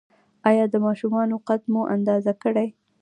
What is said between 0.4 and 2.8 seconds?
ایا د ماشومانو قد مو اندازه کړی؟